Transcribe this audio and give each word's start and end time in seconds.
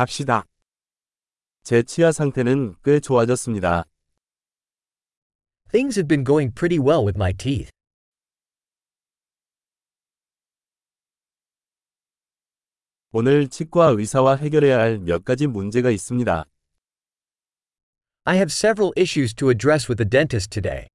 갑시다. 0.00 0.46
제 1.62 1.82
치아 1.82 2.10
상태는 2.10 2.74
꽤 2.82 3.00
좋아졌습니다. 3.00 3.84
Things 5.70 5.98
have 5.98 6.08
been 6.08 6.24
going 6.24 6.54
pretty 6.54 6.78
well 6.78 7.04
with 7.04 7.18
my 7.18 7.34
teeth. 7.34 7.70
오늘 13.12 13.48
치과 13.48 13.88
의사와 13.88 14.36
해결해야 14.36 14.78
할 14.78 14.98
몇 15.00 15.22
가지 15.22 15.46
문제가 15.46 15.90
있습니다. 15.90 16.46
I 18.24 18.36
have 18.36 18.50
several 18.50 18.94
issues 18.96 19.34
to 19.34 19.50
address 19.50 19.86
with 19.90 20.02
the 20.02 20.08
dentist 20.08 20.48
today. 20.48 20.88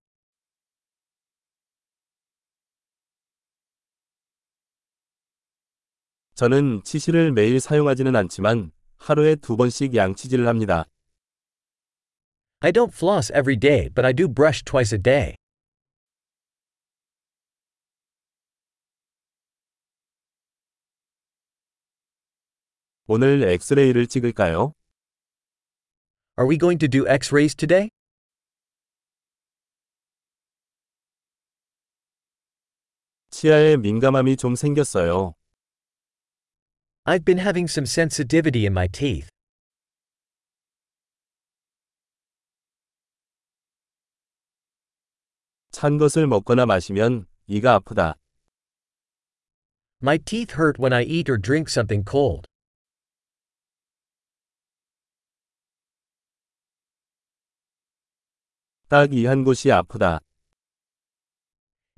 저는 6.33 6.81
치실을 6.83 7.33
매일 7.33 7.59
사용하지는 7.59 8.15
않지만 8.15 8.71
하루에 9.05 9.35
두 9.35 9.55
번씩 9.55 9.93
양치질을 9.93 10.47
합니다. 10.47 10.85
I 12.61 12.71
don't 12.71 12.91
floss 12.91 13.31
every 13.31 13.55
day, 13.55 13.87
but 13.87 14.03
I 14.03 14.13
do 14.13 14.27
brush 14.27 14.63
twice 14.63 14.95
a 14.95 14.99
day. 14.99 15.35
오늘 23.05 23.43
엑스레이를 23.43 24.07
찍을까요? 24.07 24.73
Are 26.39 26.49
we 26.49 26.57
going 26.57 26.79
to 26.79 26.87
do 26.89 27.07
x 27.07 27.29
rays 27.31 27.53
today? 27.53 27.91
치아에 33.29 33.77
민감함이 33.77 34.35
좀 34.37 34.55
생겼어요. 34.55 35.35
I've 37.06 37.24
been 37.24 37.38
having 37.38 37.66
some 37.66 37.86
sensitivity 37.86 38.66
in 38.66 38.72
my 38.72 38.86
teeth. 38.86 39.28
찬 45.72 45.98
것을 45.98 46.26
먹거나 46.26 46.66
마시면 46.66 47.26
이가 47.46 47.74
아프다. 47.74 48.14
My 50.02 50.18
teeth 50.18 50.54
hurt 50.56 50.78
when 50.78 50.92
I 50.92 51.02
eat 51.04 51.30
or 51.30 51.38
drink 51.40 51.68
something 51.70 52.04
cold. 52.08 52.46
딱 58.88 59.12
이 59.12 59.26
한 59.26 59.44
곳이 59.44 59.70
아프다. 59.70 60.20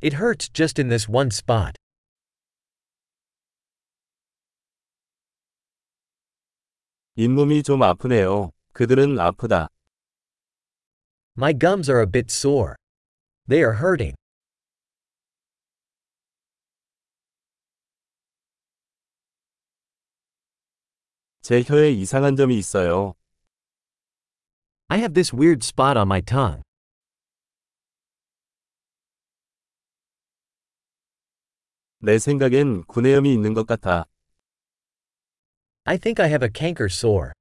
It 0.02 0.16
hurts 0.16 0.50
just 0.52 0.80
in 0.80 0.88
this 0.88 1.08
one 1.08 1.30
spot. 1.30 1.76
잇몸이 7.19 7.63
좀 7.63 7.81
아프네요. 7.81 8.51
그들은 8.73 9.19
아프다. 9.19 9.69
My 11.35 11.51
gums 11.51 11.89
are 11.89 12.03
a 12.03 12.05
bit 12.05 12.31
sore. 12.31 12.75
They 13.49 13.65
are 13.65 13.79
hurting. 13.79 14.15
제 21.41 21.63
혀에 21.63 21.89
이상한 21.89 22.35
점이 22.35 22.55
있어요. 22.55 23.15
I 24.89 24.99
have 24.99 25.15
this 25.15 25.35
weird 25.35 25.65
spot 25.65 25.97
on 25.97 26.05
my 26.05 26.21
tongue. 26.21 26.61
내 31.97 32.19
생각엔 32.19 32.83
구내염이 32.83 33.33
있는 33.33 33.55
것 33.55 33.65
같아. 33.65 34.05
I 35.86 35.96
think 35.98 36.20
I 36.20 36.28
have 36.28 36.44
a 36.44 36.50
canker 36.50 36.88
sore. 36.88 37.32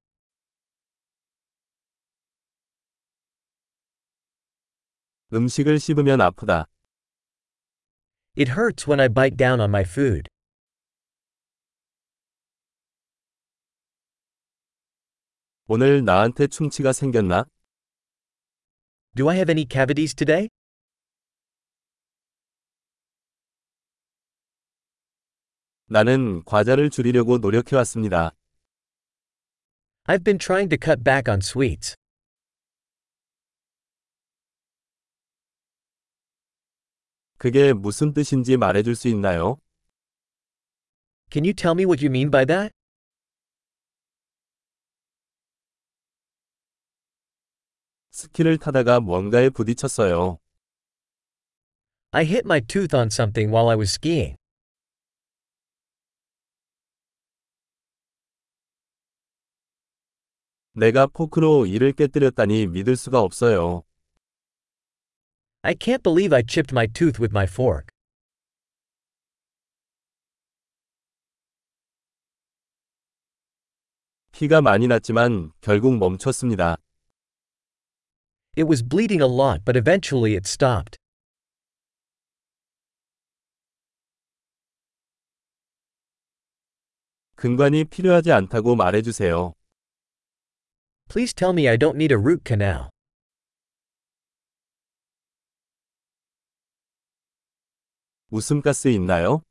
음식을 5.32 5.78
씹으면 5.78 6.20
아프다. 6.20 6.66
It 8.36 8.52
hurts 8.52 8.86
when 8.88 9.00
I 9.00 9.08
bite 9.08 9.36
down 9.36 9.60
on 9.60 9.70
my 9.70 9.82
food. 9.82 10.28
오늘 15.66 16.04
나한테 16.04 16.48
충치가 16.48 16.92
생겼나? 16.92 17.46
Do 19.14 19.30
I 19.30 19.36
have 19.36 19.50
any 19.50 19.66
cavities 19.66 20.14
today? 20.14 20.48
나는 25.97 26.43
과자를 26.43 26.89
줄이려고 26.89 27.37
노력해왔습니다. 27.37 28.31
I've 30.05 30.23
been 30.23 30.37
trying 30.37 30.69
to 30.69 30.77
cut 30.77 31.03
back 31.03 31.31
on 31.31 31.39
sweets. 31.39 31.95
그게 37.37 37.71
무슨 37.71 38.13
뜻인지 38.13 38.57
말해줄 38.57 38.95
수 38.95 39.07
있나요? 39.09 39.57
Can 41.31 41.45
you 41.45 41.53
tell 41.53 41.73
me 41.73 41.85
what 41.85 42.03
you 42.03 42.09
mean 42.09 42.31
by 42.31 42.45
that? 42.45 42.73
스키를 48.11 48.57
타다가 48.57 48.99
뭔가에 48.99 49.49
부딪혔어요. 49.49 50.39
I 52.11 52.25
hit 52.25 52.45
my 52.45 52.59
tooth 52.61 52.95
on 52.95 53.07
something 53.07 53.53
while 53.53 53.69
I 53.69 53.75
was 53.77 53.91
skiing. 53.93 54.37
내가 60.77 61.07
포크로 61.07 61.65
이를 61.65 61.91
깨뜨렸다니 61.91 62.67
믿을 62.67 62.95
수가 62.95 63.19
없어요. 63.19 63.81
I 65.63 65.73
can't 65.73 66.03
believe 66.03 66.35
I 66.35 66.43
chipped 66.47 66.71
my 66.71 66.87
tooth 66.87 67.19
with 67.19 67.31
my 67.33 67.45
fork. 67.45 67.87
피가 74.33 74.61
많이 74.61 74.85
났지만 74.85 75.51
결국 75.61 75.97
멈췄습니다. 75.97 76.77
It 78.55 78.67
was 78.69 78.83
bleeding 78.87 79.23
a 79.23 79.27
lot, 79.27 79.65
but 79.65 79.75
eventually 79.75 80.35
it 80.35 80.47
stopped. 80.47 80.99
근관이 87.35 87.85
필요하지 87.85 88.31
않다고 88.31 88.75
말해주세요. 88.75 89.56
Please 91.08 91.34
tell 91.34 91.52
me 91.52 91.68
I 91.68 91.76
don't 91.76 91.96
need 91.96 92.10
a 92.10 92.18
root 92.18 92.42
canal. 92.44 92.88
웃음가스 98.30 98.88
있나요? 98.88 99.42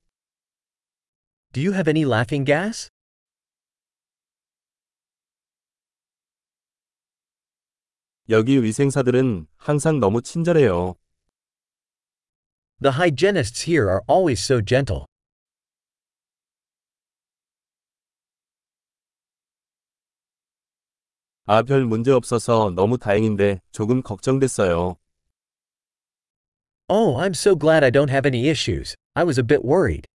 Do 1.54 1.62
you 1.62 1.74
have 1.74 1.88
any 1.88 2.04
laughing 2.04 2.44
gas? 2.44 2.90
여기 8.30 8.64
위생사들은 8.64 9.46
항상 9.58 10.00
너무 10.00 10.22
친절해요. 10.22 10.96
The 12.82 12.94
hygienists 12.94 13.68
here 13.68 13.88
are 13.88 14.02
always 14.08 14.40
so 14.42 14.62
gentle. 14.62 15.06
아, 21.49 21.63
별 21.63 21.85
문제 21.85 22.11
없어서 22.11 22.73
너무 22.75 22.99
다행인데 22.99 23.61
조금 23.71 24.03
걱정됐어요. 24.03 24.97
Oh, 26.89 27.17
I'm 27.19 27.35
so 27.35 27.55
glad 27.57 27.85
I 27.85 27.91
don't 27.91 28.11
have 28.11 28.27
any 28.27 28.49
issues. 28.49 28.95
I 29.15 29.25
was 29.25 29.39
a 29.39 29.45
bit 29.45 29.65
worried. 29.65 30.07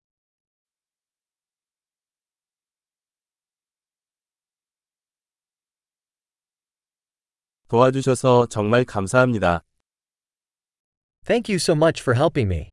도와주셔서 7.70 8.48
정말 8.48 8.84
감사합니다. 8.84 9.64
Thank 11.26 11.48
you 11.50 11.60
so 11.60 11.74
much 11.74 12.02
for 12.02 12.16
helping 12.16 12.50
me. 12.50 12.71